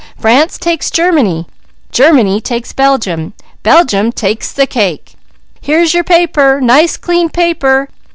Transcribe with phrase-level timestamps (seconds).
[0.17, 1.45] France takes Germany!
[1.91, 3.33] Germany takes Belgium!
[3.61, 5.13] Belgium takes the cake!
[5.61, 6.59] Here's your paper!
[6.59, 7.87] Nice clean paper!